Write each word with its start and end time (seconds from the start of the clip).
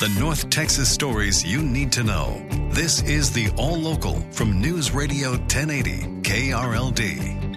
The 0.00 0.08
North 0.18 0.50
Texas 0.50 0.90
stories 0.90 1.44
you 1.44 1.62
need 1.62 1.92
to 1.92 2.02
know. 2.02 2.44
This 2.70 3.00
is 3.02 3.30
the 3.30 3.48
All 3.56 3.76
Local 3.76 4.20
from 4.32 4.60
News 4.60 4.90
Radio 4.90 5.30
1080 5.30 6.20
KRLD. 6.22 7.54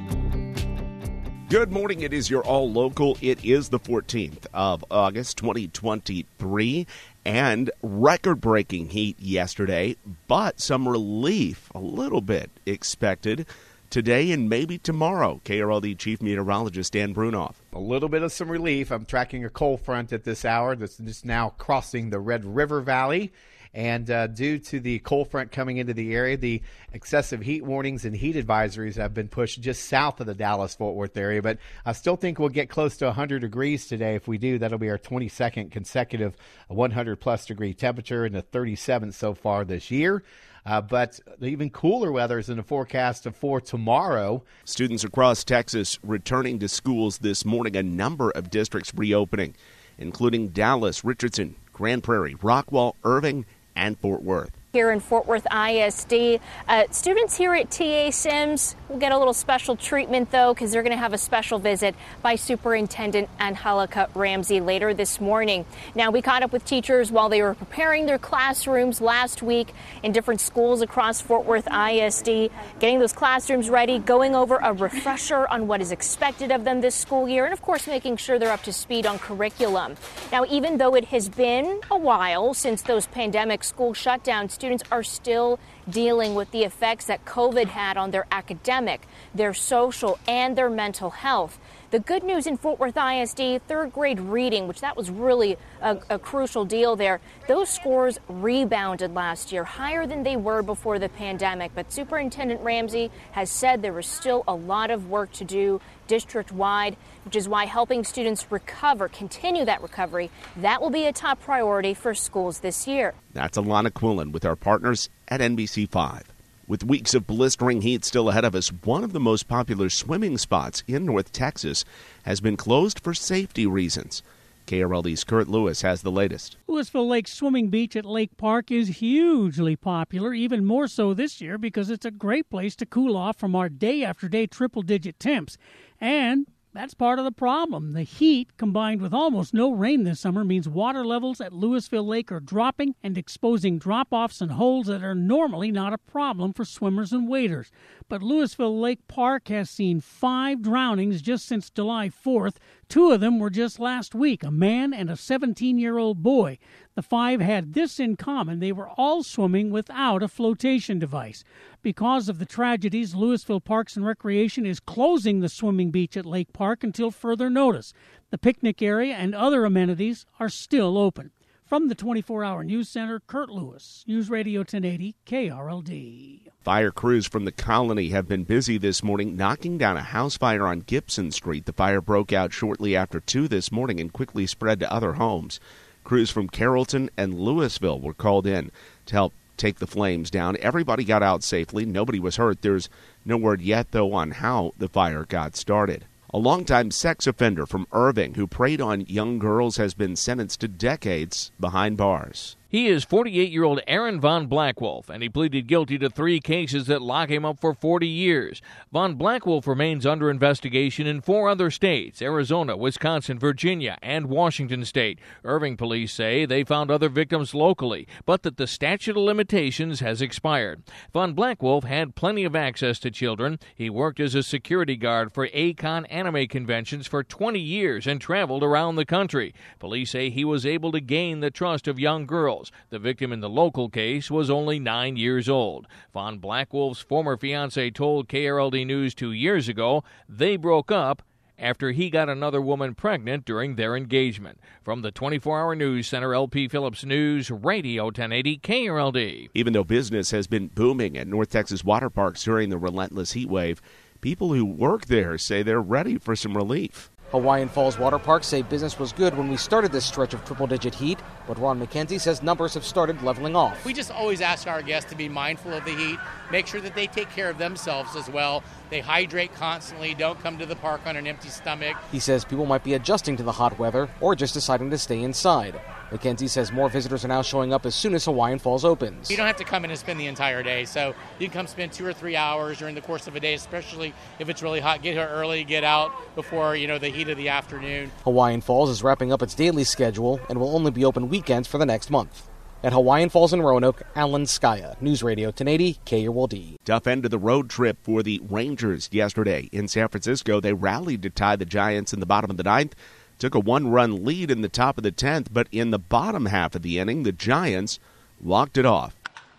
Good 1.49 1.71
morning. 1.71 2.01
It 2.01 2.13
is 2.13 2.29
your 2.29 2.43
All 2.43 2.71
Local. 2.71 3.17
It 3.21 3.43
is 3.43 3.69
the 3.69 3.79
14th 3.79 4.45
of 4.53 4.85
August 4.91 5.39
2023 5.39 6.85
and 7.25 7.71
record 7.81 8.39
breaking 8.39 8.89
heat 8.89 9.19
yesterday, 9.19 9.95
but 10.27 10.59
some 10.59 10.87
relief 10.87 11.71
a 11.73 11.79
little 11.79 12.21
bit 12.21 12.51
expected 12.67 13.47
today 13.89 14.31
and 14.31 14.49
maybe 14.49 14.77
tomorrow. 14.77 15.41
KRLD 15.45 15.97
Chief 15.97 16.21
Meteorologist 16.21 16.93
Dan 16.93 17.13
Brunoff. 17.13 17.55
A 17.73 17.79
little 17.79 18.09
bit 18.09 18.23
of 18.23 18.31
some 18.31 18.49
relief. 18.49 18.91
I'm 18.91 19.05
tracking 19.05 19.45
a 19.45 19.49
cold 19.49 19.81
front 19.81 20.13
at 20.13 20.23
this 20.23 20.45
hour 20.45 20.75
that's 20.75 20.97
just 20.97 21.25
now 21.25 21.49
crossing 21.57 22.09
the 22.09 22.19
Red 22.19 22.45
River 22.45 22.81
Valley. 22.81 23.31
And 23.77 24.09
uh, 24.09 24.25
due 24.25 24.57
to 24.57 24.79
the 24.79 24.97
cold 24.97 25.29
front 25.29 25.51
coming 25.51 25.77
into 25.77 25.93
the 25.93 26.15
area, 26.15 26.35
the 26.35 26.63
excessive 26.93 27.41
heat 27.41 27.63
warnings 27.63 28.05
and 28.05 28.15
heat 28.15 28.35
advisories 28.35 28.95
have 28.95 29.13
been 29.13 29.27
pushed 29.27 29.61
just 29.61 29.87
south 29.87 30.19
of 30.19 30.25
the 30.25 30.33
Dallas 30.33 30.73
Fort 30.73 30.95
Worth 30.95 31.15
area. 31.15 31.43
But 31.43 31.59
I 31.85 31.91
still 31.91 32.15
think 32.15 32.39
we'll 32.39 32.49
get 32.49 32.71
close 32.71 32.97
to 32.97 33.05
100 33.05 33.37
degrees 33.37 33.85
today. 33.85 34.15
If 34.15 34.27
we 34.27 34.39
do, 34.39 34.57
that'll 34.57 34.79
be 34.79 34.89
our 34.89 34.97
22nd 34.97 35.69
consecutive 35.69 36.35
100 36.69 37.17
plus 37.17 37.45
degree 37.45 37.75
temperature 37.75 38.25
and 38.25 38.33
the 38.33 38.41
37th 38.41 39.13
so 39.13 39.35
far 39.35 39.63
this 39.63 39.91
year. 39.91 40.23
Uh, 40.65 40.81
but 40.81 41.19
even 41.39 41.69
cooler 41.69 42.11
weather 42.11 42.39
is 42.39 42.49
in 42.49 42.57
the 42.57 42.63
forecast 42.63 43.27
for 43.35 43.61
tomorrow. 43.61 44.43
Students 44.65 45.03
across 45.03 45.43
Texas 45.43 45.99
returning 46.01 46.57
to 46.57 46.67
schools 46.67 47.19
this 47.19 47.45
morning, 47.45 47.75
a 47.75 47.83
number 47.83 48.31
of 48.31 48.49
districts 48.49 48.91
reopening, 48.95 49.55
including 49.99 50.47
Dallas, 50.47 51.05
Richardson, 51.05 51.55
Grand 51.73 52.03
Prairie, 52.03 52.33
Rockwall, 52.33 52.93
Irving, 53.03 53.45
and 53.77 53.97
Fort 53.99 54.23
Worth 54.23 54.56
here 54.73 54.91
in 54.91 54.99
Fort 54.99 55.25
Worth 55.25 55.47
ISD. 55.49 56.41
Uh, 56.67 56.83
students 56.91 57.37
here 57.37 57.53
at 57.53 57.71
TA 57.71 58.11
Sims 58.11 58.75
will 58.89 58.97
get 58.97 59.13
a 59.13 59.17
little 59.17 59.33
special 59.33 59.77
treatment, 59.77 60.29
though, 60.31 60.53
because 60.53 60.73
they're 60.73 60.83
going 60.83 60.91
to 60.91 60.97
have 60.97 61.13
a 61.13 61.17
special 61.17 61.57
visit 61.57 61.95
by 62.21 62.35
Superintendent 62.35 63.29
Angelica 63.39 64.09
Ramsey 64.13 64.59
later 64.59 64.93
this 64.93 65.21
morning. 65.21 65.65
Now, 65.95 66.11
we 66.11 66.21
caught 66.21 66.43
up 66.43 66.51
with 66.51 66.65
teachers 66.65 67.13
while 67.13 67.29
they 67.29 67.41
were 67.41 67.53
preparing 67.53 68.07
their 68.07 68.17
classrooms 68.17 68.99
last 68.99 69.41
week 69.41 69.73
in 70.03 70.11
different 70.11 70.41
schools 70.41 70.81
across 70.81 71.21
Fort 71.21 71.45
Worth 71.45 71.67
ISD, 71.71 72.51
getting 72.79 72.99
those 72.99 73.13
classrooms 73.13 73.69
ready, 73.69 73.99
going 73.99 74.35
over 74.35 74.57
a 74.57 74.73
refresher 74.73 75.47
on 75.47 75.67
what 75.67 75.79
is 75.79 75.93
expected 75.93 76.51
of 76.51 76.65
them 76.65 76.81
this 76.81 76.93
school 76.93 77.29
year, 77.29 77.45
and 77.45 77.53
of 77.53 77.61
course, 77.61 77.87
making 77.87 78.17
sure 78.17 78.37
they're 78.37 78.51
up 78.51 78.63
to 78.63 78.73
speed 78.73 79.05
on 79.05 79.17
curriculum. 79.17 79.95
Now, 80.29 80.43
even 80.49 80.77
though 80.77 80.93
it 80.95 81.05
has 81.05 81.29
been 81.29 81.79
a 81.89 81.97
while 81.97 82.53
since 82.53 82.81
those 82.81 83.07
pandemic 83.07 83.63
school 83.63 83.93
shutdowns, 83.93 84.56
students 84.57 84.83
are 84.89 85.03
still 85.03 85.59
dealing 85.87 86.33
with 86.33 86.49
the 86.49 86.63
effects 86.63 87.05
that 87.05 87.23
COVID 87.25 87.67
had 87.67 87.95
on 87.95 88.09
their 88.09 88.25
academic, 88.31 89.07
their 89.35 89.53
social, 89.53 90.17
and 90.27 90.57
their 90.57 90.67
mental 90.67 91.11
health. 91.11 91.59
The 91.89 92.01
good 92.01 92.21
news 92.21 92.47
in 92.47 92.57
Fort 92.57 92.79
Worth 92.79 92.97
ISD, 92.97 93.65
third 93.65 93.93
grade 93.93 94.19
reading, 94.19 94.67
which 94.67 94.81
that 94.81 94.97
was 94.97 95.09
really 95.09 95.55
a, 95.81 95.97
a, 96.09 96.19
crucial 96.19 96.65
deal 96.65 96.97
there, 96.97 97.21
those 97.47 97.69
scores 97.69 98.19
rebounded 98.27 99.13
last 99.13 99.53
year, 99.53 99.63
higher 99.63 100.05
than 100.05 100.23
they 100.23 100.35
were 100.35 100.61
before 100.61 100.99
the 100.99 101.07
pandemic. 101.07 101.71
But 101.73 101.93
Superintendent 101.93 102.59
Ramsey 102.59 103.09
has 103.31 103.49
said 103.49 103.81
there 103.81 103.97
is 103.97 104.05
still 104.05 104.43
a 104.49 104.53
lot 104.53 104.91
of 104.91 105.09
work 105.09 105.31
to 105.33 105.45
do 105.45 105.79
district 106.07 106.51
wide, 106.51 106.97
which 107.23 107.37
is 107.37 107.47
why 107.47 107.63
helping 107.63 108.03
students 108.03 108.51
recover, 108.51 109.07
continue 109.07 109.63
that 109.63 109.81
recovery, 109.81 110.29
that 110.57 110.81
will 110.81 110.89
be 110.89 111.05
a 111.05 111.13
top 111.13 111.39
priority 111.39 111.93
for 111.93 112.13
schools 112.13 112.59
this 112.59 112.85
year. 112.85 113.13
That's 113.31 113.57
Alana 113.57 113.91
Quillen 113.91 114.33
with 114.33 114.43
our 114.43 114.57
partners 114.57 115.09
at 115.29 115.39
NBC5. 115.39 116.23
With 116.67 116.83
weeks 116.83 117.13
of 117.13 117.25
blistering 117.25 117.81
heat 117.81 118.03
still 118.03 118.27
ahead 118.27 118.43
of 118.43 118.53
us, 118.53 118.67
one 118.83 119.05
of 119.05 119.13
the 119.13 119.21
most 119.21 119.47
popular 119.47 119.89
swimming 119.89 120.37
spots 120.37 120.83
in 120.85 121.05
North 121.05 121.31
Texas 121.31 121.85
has 122.23 122.41
been 122.41 122.57
closed 122.57 122.99
for 122.99 123.13
safety 123.13 123.65
reasons. 123.65 124.21
KRLD's 124.65 125.23
Kurt 125.23 125.47
Lewis 125.47 125.81
has 125.83 126.01
the 126.01 126.11
latest. 126.11 126.57
Lewisville 126.67 127.07
Lake 127.07 127.29
Swimming 127.29 127.69
Beach 127.69 127.95
at 127.95 128.03
Lake 128.03 128.35
Park 128.35 128.69
is 128.69 128.97
hugely 128.97 129.77
popular, 129.77 130.33
even 130.33 130.65
more 130.65 130.89
so 130.89 131.13
this 131.13 131.39
year 131.39 131.57
because 131.57 131.89
it's 131.89 132.05
a 132.05 132.11
great 132.11 132.49
place 132.49 132.75
to 132.75 132.85
cool 132.85 133.15
off 133.15 133.37
from 133.37 133.55
our 133.55 133.69
day 133.69 134.03
after 134.03 134.27
day 134.27 134.45
triple 134.45 134.81
digit 134.81 135.21
temps. 135.21 135.57
And 136.01 136.47
that's 136.77 136.93
part 136.93 137.17
of 137.17 137.25
the 137.25 137.31
problem. 137.31 137.93
The 137.93 138.03
heat, 138.03 138.55
combined 138.57 139.01
with 139.01 139.11
almost 139.11 139.51
no 139.51 139.71
rain 139.71 140.03
this 140.03 140.19
summer, 140.19 140.45
means 140.45 140.69
water 140.69 141.03
levels 141.03 141.41
at 141.41 141.51
Lewisville 141.51 142.05
Lake 142.05 142.31
are 142.31 142.39
dropping 142.39 142.93
and 143.01 143.17
exposing 143.17 143.79
drop 143.79 144.09
offs 144.11 144.41
and 144.41 144.51
holes 144.51 144.85
that 144.85 145.03
are 145.03 145.15
normally 145.15 145.71
not 145.71 145.91
a 145.91 145.97
problem 145.97 146.53
for 146.53 146.63
swimmers 146.63 147.11
and 147.11 147.27
waders. 147.27 147.71
But 148.07 148.21
Lewisville 148.21 148.79
Lake 148.79 149.07
Park 149.07 149.47
has 149.47 149.71
seen 149.71 150.01
five 150.01 150.61
drownings 150.61 151.23
just 151.23 151.47
since 151.47 151.71
July 151.71 152.09
4th. 152.09 152.57
Two 152.89 153.11
of 153.11 153.19
them 153.19 153.37
were 153.37 153.49
just 153.49 153.81
last 153.81 154.15
week 154.15 154.43
a 154.43 154.51
man 154.51 154.93
and 154.93 155.09
a 155.09 155.17
17 155.17 155.77
year 155.77 155.97
old 155.97 156.23
boy. 156.23 156.57
The 156.95 157.01
five 157.01 157.41
had 157.41 157.73
this 157.73 157.99
in 157.99 158.15
common 158.15 158.59
they 158.59 158.71
were 158.71 158.89
all 158.91 159.23
swimming 159.23 159.71
without 159.71 160.23
a 160.23 160.29
flotation 160.29 160.97
device. 160.97 161.43
Because 161.81 162.29
of 162.29 162.39
the 162.39 162.45
tragedies, 162.45 163.13
Lewisville 163.13 163.63
Parks 163.63 163.97
and 163.97 164.05
Recreation 164.05 164.65
is 164.65 164.79
closing 164.79 165.41
the 165.41 165.49
swimming 165.49 165.91
beach 165.91 166.15
at 166.15 166.25
Lake 166.25 166.53
Park 166.53 166.81
until 166.83 167.11
further 167.11 167.49
notice. 167.49 167.91
The 168.29 168.37
picnic 168.37 168.81
area 168.81 169.15
and 169.15 169.35
other 169.35 169.65
amenities 169.65 170.25
are 170.39 170.49
still 170.49 170.97
open. 170.97 171.31
From 171.67 171.89
the 171.89 171.95
24 171.95 172.45
hour 172.45 172.63
news 172.63 172.87
center, 172.87 173.19
Kurt 173.19 173.49
Lewis, 173.49 174.05
News 174.07 174.29
Radio 174.29 174.61
1080, 174.61 175.15
KRLD. 175.25 176.43
Fire 176.61 176.91
crews 176.91 177.27
from 177.27 177.43
the 177.43 177.51
colony 177.51 178.07
have 178.11 178.25
been 178.25 178.45
busy 178.45 178.77
this 178.77 179.03
morning 179.03 179.35
knocking 179.35 179.77
down 179.77 179.97
a 179.97 180.01
house 180.01 180.37
fire 180.37 180.65
on 180.65 180.79
Gibson 180.79 181.29
Street. 181.29 181.65
The 181.65 181.73
fire 181.73 181.99
broke 181.99 182.31
out 182.31 182.53
shortly 182.53 182.95
after 182.95 183.19
2 183.19 183.49
this 183.49 183.69
morning 183.69 183.99
and 183.99 184.13
quickly 184.13 184.47
spread 184.47 184.79
to 184.79 184.89
other 184.89 185.15
homes. 185.15 185.59
Crews 186.05 186.29
from 186.29 186.47
Carrollton 186.47 187.09
and 187.17 187.33
Lewisville 187.33 187.99
were 187.99 188.13
called 188.13 188.47
in 188.47 188.71
to 189.07 189.15
help 189.15 189.33
take 189.57 189.79
the 189.79 189.87
flames 189.87 190.31
down. 190.31 190.55
Everybody 190.61 191.03
got 191.03 191.21
out 191.21 191.43
safely. 191.43 191.85
Nobody 191.85 192.17
was 192.17 192.37
hurt. 192.37 192.61
There's 192.61 192.87
no 193.25 193.35
word 193.35 193.59
yet, 193.59 193.91
though, 193.91 194.13
on 194.13 194.31
how 194.31 194.71
the 194.77 194.87
fire 194.87 195.25
got 195.25 195.57
started. 195.57 196.05
A 196.33 196.37
longtime 196.37 196.91
sex 196.91 197.25
offender 197.25 197.65
from 197.65 197.87
Irving 197.93 198.33
who 198.33 198.47
preyed 198.47 198.81
on 198.81 199.05
young 199.07 199.39
girls 199.39 199.77
has 199.77 199.93
been 199.93 200.17
sentenced 200.17 200.59
to 200.59 200.67
decades 200.67 201.53
behind 201.57 201.95
bars. 201.95 202.57
He 202.69 202.87
is 202.87 203.05
48 203.05 203.49
year 203.49 203.63
old 203.63 203.79
Aaron 203.87 204.19
Von 204.19 204.49
Blackwolf, 204.49 205.09
and 205.09 205.23
he 205.23 205.29
pleaded 205.29 205.67
guilty 205.67 205.97
to 205.99 206.09
three 206.09 206.41
cases 206.41 206.87
that 206.87 207.01
lock 207.01 207.29
him 207.29 207.45
up 207.45 207.61
for 207.61 207.73
40 207.73 208.05
years. 208.05 208.61
Von 208.91 209.17
Blackwolf 209.17 209.67
remains 209.67 210.05
under 210.05 210.29
investigation 210.29 211.07
in 211.07 211.21
four 211.21 211.47
other 211.47 211.71
states 211.71 212.21
Arizona, 212.21 212.75
Wisconsin, 212.75 213.39
Virginia, 213.39 213.97
and 214.01 214.25
Washington 214.25 214.83
state. 214.83 215.17
Irving 215.45 215.77
police 215.77 216.11
say 216.11 216.45
they 216.45 216.65
found 216.65 216.91
other 216.91 217.07
victims 217.07 217.55
locally, 217.55 218.05
but 218.25 218.43
that 218.43 218.57
the 218.57 218.67
statute 218.67 219.15
of 219.15 219.23
limitations 219.23 220.01
has 220.01 220.21
expired. 220.21 220.83
Von 221.13 221.33
Blackwolf 221.33 221.85
had 221.85 222.15
plenty 222.15 222.43
of 222.43 222.53
access 222.53 222.99
to 222.99 223.09
children. 223.09 223.59
He 223.75 223.89
worked 223.89 224.19
as 224.19 224.35
a 224.35 224.43
security 224.43 224.97
guard 224.97 225.31
for 225.33 225.47
A-Kon 225.53 226.05
anime 226.07 226.47
conventions 226.47 227.07
for 227.07 227.23
20 227.23 227.61
years 227.61 228.05
and 228.05 228.19
traveled 228.19 228.61
around 228.61 228.97
the 228.97 229.05
country. 229.05 229.53
Police 229.79 230.11
say 230.11 230.29
he 230.29 230.43
was 230.43 230.65
able 230.65 230.91
to 230.91 230.99
gain 230.99 231.39
the 231.39 231.49
trust 231.49 231.87
of 231.87 231.97
young 231.97 232.25
girls 232.25 232.56
girls. 232.57 232.71
The 232.89 232.99
victim 232.99 233.31
in 233.31 233.39
the 233.39 233.49
local 233.49 233.89
case 233.89 234.31
was 234.31 234.49
only 234.49 234.79
nine 234.79 235.17
years 235.17 235.49
old. 235.49 235.87
Von 236.13 236.39
Blackwolf's 236.39 236.99
former 236.99 237.37
fiance 237.37 237.89
told 237.91 238.27
KRLD 238.27 238.85
News 238.85 239.13
two 239.13 239.31
years 239.31 239.67
ago 239.67 240.03
they 240.27 240.57
broke 240.57 240.91
up 240.91 241.21
after 241.59 241.91
he 241.91 242.11
got 242.11 242.29
another 242.29 242.61
woman 242.61 242.93
pregnant 242.93 243.43
during 243.43 243.75
their 243.75 243.95
engagement. 243.95 244.59
From 244.83 245.01
the 245.01 245.11
24 245.11 245.59
hour 245.59 245.75
news 245.75 246.07
center, 246.07 246.33
LP 246.33 246.67
Phillips 246.67 247.03
News, 247.03 247.49
Radio 247.49 248.05
1080 248.05 248.59
KRLD. 248.59 249.49
Even 249.55 249.73
though 249.73 249.83
business 249.83 250.31
has 250.31 250.45
been 250.45 250.67
booming 250.67 251.17
at 251.17 251.27
North 251.27 251.49
Texas 251.49 251.83
water 251.83 252.11
parks 252.11 252.43
during 252.43 252.69
the 252.69 252.77
relentless 252.77 253.31
heat 253.33 253.49
wave, 253.49 253.81
people 254.21 254.53
who 254.53 254.65
work 254.65 255.07
there 255.07 255.37
say 255.39 255.63
they're 255.63 255.81
ready 255.81 256.19
for 256.19 256.35
some 256.35 256.55
relief. 256.55 257.09
Hawaiian 257.31 257.67
Falls 257.67 257.99
Water 257.99 258.17
Park 258.17 258.45
say 258.45 258.61
business 258.61 258.97
was 258.97 259.11
good 259.11 259.37
when 259.37 259.49
we 259.49 259.57
started 259.57 259.91
this 259.91 260.05
stretch 260.05 260.33
of 260.33 260.45
triple 260.45 260.65
digit 260.65 260.95
heat, 260.95 261.19
but 261.45 261.59
Ron 261.59 261.77
McKenzie 261.79 262.21
says 262.21 262.41
numbers 262.41 262.73
have 262.73 262.85
started 262.85 263.21
leveling 263.21 263.53
off. 263.53 263.83
We 263.83 263.93
just 263.93 264.11
always 264.11 264.39
ask 264.39 264.65
our 264.65 264.81
guests 264.81 265.09
to 265.09 265.17
be 265.17 265.27
mindful 265.27 265.73
of 265.73 265.83
the 265.83 265.93
heat, 265.93 266.19
make 266.51 266.67
sure 266.67 266.79
that 266.79 266.95
they 266.95 267.05
take 267.07 267.29
care 267.29 267.49
of 267.49 267.57
themselves 267.57 268.15
as 268.15 268.29
well. 268.29 268.63
They 268.89 269.01
hydrate 269.01 269.53
constantly, 269.55 270.13
don't 270.13 270.39
come 270.39 270.57
to 270.59 270.65
the 270.65 270.77
park 270.77 271.01
on 271.05 271.17
an 271.17 271.27
empty 271.27 271.49
stomach. 271.49 271.97
He 272.13 272.19
says 272.19 272.45
people 272.45 272.65
might 272.65 272.85
be 272.85 272.93
adjusting 272.93 273.35
to 273.37 273.43
the 273.43 273.51
hot 273.51 273.77
weather 273.77 274.07
or 274.21 274.33
just 274.33 274.53
deciding 274.53 274.89
to 274.91 274.97
stay 274.97 275.21
inside. 275.21 275.81
McKenzie 276.11 276.49
says 276.49 276.71
more 276.71 276.89
visitors 276.89 277.25
are 277.25 277.27
now 277.27 277.41
showing 277.41 277.73
up 277.73 277.85
as 277.85 277.93
soon 277.93 278.13
as 278.15 278.25
Hawaiian 278.25 278.59
Falls 278.59 278.85
opens. 278.85 279.29
You 279.29 279.35
don't 279.35 279.47
have 279.47 279.57
to 279.57 279.65
come 279.65 279.83
in 279.83 279.91
and 279.91 279.99
spend 279.99 280.19
the 280.19 280.27
entire 280.27 280.63
day, 280.63 280.85
so 280.85 281.13
you 281.37 281.47
can 281.47 281.53
come 281.53 281.67
spend 281.67 281.91
two 281.91 282.05
or 282.05 282.13
three 282.13 282.35
hours 282.35 282.77
during 282.77 282.95
the 282.95 283.01
course 283.01 283.27
of 283.27 283.35
a 283.35 283.39
day, 283.39 283.53
especially 283.53 284.13
if 284.39 284.47
it's 284.47 284.63
really 284.63 284.79
hot. 284.79 285.01
Get 285.01 285.13
here 285.13 285.27
early, 285.27 285.63
get 285.63 285.83
out 285.83 286.13
before 286.35 286.75
you 286.75 286.87
know 286.87 286.97
the 286.97 287.09
heat 287.09 287.27
of 287.29 287.37
the 287.37 287.49
afternoon. 287.49 288.11
Hawaiian 288.23 288.61
Falls 288.61 288.89
is 288.89 289.03
wrapping 289.03 289.33
up 289.33 289.41
its 289.41 289.53
daily 289.53 289.83
schedule 289.83 290.39
and 290.49 290.59
will 290.59 290.73
only 290.73 290.91
be 290.91 291.03
open 291.03 291.27
weekends 291.27 291.67
for 291.67 291.77
the 291.77 291.85
next 291.85 292.09
month. 292.09 292.47
At 292.83 292.93
Hawaiian 292.93 293.29
Falls 293.29 293.53
in 293.53 293.61
Roanoke, 293.61 294.03
Alan 294.15 294.43
Scaia, 294.43 295.01
News 295.01 295.23
Radio 295.23 295.47
1080 295.47 295.99
KRLD. 296.05 296.75
Tough 296.85 297.07
end 297.07 297.25
of 297.25 297.31
the 297.31 297.39
road 297.39 297.71
trip 297.71 297.97
for 298.03 298.21
the 298.21 298.39
Rangers 298.47 299.09
yesterday 299.11 299.67
in 299.71 299.87
San 299.87 300.07
Francisco. 300.09 300.61
They 300.61 300.73
rallied 300.73 301.23
to 301.23 301.31
tie 301.31 301.55
the 301.55 301.65
Giants 301.65 302.13
in 302.13 302.19
the 302.19 302.27
bottom 302.27 302.51
of 302.51 302.57
the 302.57 302.63
ninth 302.63 302.95
took 303.37 303.55
a 303.55 303.59
one 303.59 303.89
run 303.91 304.23
lead 304.23 304.51
in 304.51 304.61
the 304.61 304.69
top 304.69 304.97
of 304.97 305.03
the 305.03 305.11
10th, 305.11 305.47
but 305.51 305.67
in 305.71 305.91
the 305.91 305.99
bottom 305.99 306.47
half 306.47 306.75
of 306.75 306.81
the 306.81 306.99
inning, 306.99 307.23
the 307.23 307.31
Giants 307.31 307.99
walked 308.39 308.77
it 308.77 308.85
off. 308.85 309.15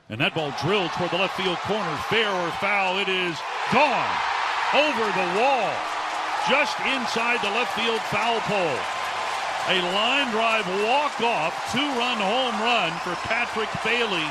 And 0.09 0.21
that 0.21 0.35
ball 0.35 0.55
drilled 0.63 0.91
toward 0.93 1.11
the 1.11 1.19
left 1.19 1.37
field 1.37 1.59
corner. 1.59 1.97
Fair 2.09 2.31
or 2.31 2.51
foul, 2.63 2.99
it 2.99 3.09
is 3.09 3.37
gone. 3.73 4.17
Over 4.73 5.05
the 5.05 5.29
wall. 5.41 5.73
Just 6.49 6.81
inside 6.81 7.41
the 7.43 7.53
left 7.53 7.77
field 7.77 8.01
foul 8.09 8.41
pole. 8.41 8.81
A 9.69 9.85
line 9.93 10.31
drive 10.31 10.67
walk 10.83 11.21
off, 11.21 11.73
two 11.73 11.79
run 11.79 12.17
home 12.17 12.59
run 12.63 12.91
for 13.01 13.15
Patrick 13.29 13.69
Bailey. 13.85 14.25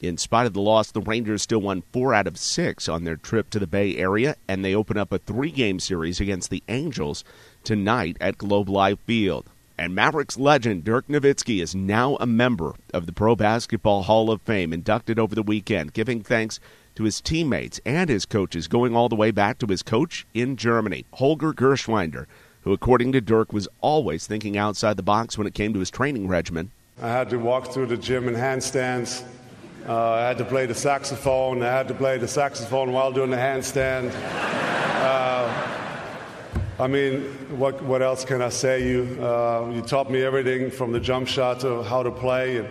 In 0.00 0.16
spite 0.16 0.46
of 0.46 0.52
the 0.52 0.60
loss, 0.60 0.92
the 0.92 1.00
Rangers 1.00 1.42
still 1.42 1.60
won 1.60 1.82
four 1.92 2.14
out 2.14 2.28
of 2.28 2.38
six 2.38 2.88
on 2.88 3.02
their 3.02 3.16
trip 3.16 3.50
to 3.50 3.58
the 3.58 3.66
Bay 3.66 3.96
Area, 3.96 4.36
and 4.46 4.64
they 4.64 4.74
open 4.74 4.96
up 4.96 5.10
a 5.12 5.18
three 5.18 5.50
game 5.50 5.80
series 5.80 6.20
against 6.20 6.50
the 6.50 6.62
Angels 6.68 7.24
tonight 7.64 8.16
at 8.20 8.38
Globe 8.38 8.68
Life 8.68 8.98
Field. 9.06 9.46
And 9.76 9.94
Mavericks 9.94 10.38
legend 10.38 10.84
Dirk 10.84 11.08
Nowitzki 11.08 11.60
is 11.60 11.74
now 11.74 12.16
a 12.20 12.26
member 12.26 12.74
of 12.92 13.06
the 13.06 13.12
Pro 13.12 13.34
Basketball 13.34 14.04
Hall 14.04 14.30
of 14.30 14.40
Fame, 14.42 14.72
inducted 14.72 15.18
over 15.18 15.34
the 15.34 15.42
weekend, 15.42 15.92
giving 15.92 16.22
thanks 16.22 16.60
to 16.94 17.04
his 17.04 17.20
teammates 17.20 17.80
and 17.84 18.08
his 18.08 18.24
coaches, 18.24 18.68
going 18.68 18.94
all 18.94 19.08
the 19.08 19.16
way 19.16 19.32
back 19.32 19.58
to 19.58 19.66
his 19.66 19.82
coach 19.82 20.26
in 20.32 20.56
Germany, 20.56 21.04
Holger 21.14 21.52
Geschwindner, 21.52 22.26
who, 22.60 22.72
according 22.72 23.12
to 23.12 23.20
Dirk, 23.20 23.52
was 23.52 23.68
always 23.80 24.26
thinking 24.26 24.56
outside 24.56 24.96
the 24.96 25.02
box 25.02 25.36
when 25.36 25.46
it 25.46 25.54
came 25.54 25.72
to 25.74 25.80
his 25.80 25.90
training 25.90 26.28
regimen. 26.28 26.70
I 27.02 27.08
had 27.08 27.28
to 27.30 27.38
walk 27.38 27.72
through 27.72 27.86
the 27.86 27.96
gym 27.96 28.28
in 28.28 28.34
handstands. 28.34 29.24
Uh, 29.86 30.12
I 30.12 30.20
had 30.20 30.38
to 30.38 30.44
play 30.44 30.66
the 30.66 30.74
saxophone. 30.74 31.62
I 31.62 31.66
had 31.66 31.88
to 31.88 31.94
play 31.94 32.16
the 32.16 32.28
saxophone 32.28 32.92
while 32.92 33.10
doing 33.10 33.30
the 33.30 33.36
handstand. 33.36 34.12
I 36.84 36.86
mean, 36.86 37.22
what, 37.58 37.80
what 37.80 38.02
else 38.02 38.26
can 38.26 38.42
I 38.42 38.50
say? 38.50 38.86
You, 38.86 39.18
uh, 39.18 39.70
you 39.72 39.80
taught 39.80 40.10
me 40.10 40.22
everything 40.22 40.70
from 40.70 40.92
the 40.92 41.00
jump 41.00 41.28
shot 41.28 41.60
to 41.60 41.82
how 41.82 42.02
to 42.02 42.10
play. 42.10 42.58
And, 42.58 42.68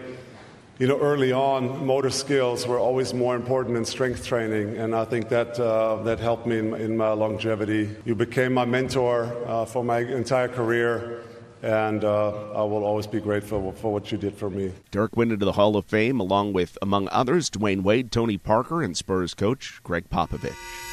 you 0.77 0.86
know, 0.86 1.00
early 1.00 1.31
on, 1.31 1.83
motor 1.83 2.12
skills 2.12 2.68
were 2.68 2.77
always 2.77 3.12
more 3.12 3.36
important 3.36 3.74
than 3.74 3.86
strength 3.86 4.24
training, 4.24 4.77
and 4.77 4.94
I 4.94 5.04
think 5.06 5.30
that, 5.30 5.60
uh, 5.60 6.04
that 6.04 6.19
helped 6.19 6.45
me 6.45 6.60
in, 6.60 6.75
in, 6.75 6.95
my 6.95 7.13
longevity. 7.13 7.89
You 8.06 8.13
became 8.13 8.54
my 8.54 8.65
mentor 8.65 9.36
uh, 9.48 9.65
for 9.65 9.83
my 9.83 10.01
entire 10.01 10.48
career. 10.48 11.24
And 11.63 12.04
uh, 12.04 12.51
I 12.51 12.62
will 12.62 12.83
always 12.83 13.07
be 13.07 13.19
grateful 13.19 13.71
for 13.71 13.92
what 13.92 14.12
you 14.12 14.19
did 14.19 14.36
for 14.36 14.51
me. 14.51 14.74
Dirk 14.92 15.18
went 15.18 15.31
into 15.31 15.45
the 15.45 15.54
Hall 15.54 15.75
of 15.75 15.86
Fame 15.86 16.19
along 16.19 16.54
with, 16.54 16.77
among 16.83 17.10
others, 17.10 17.50
Dwyane 17.50 17.81
Wade, 17.81 18.12
Tony 18.12 18.38
Parker, 18.38 18.83
and 18.83 18.95
Spurs 18.95 19.33
coach 19.33 19.80
Gregg 19.81 20.07
Popovich. 20.12 20.93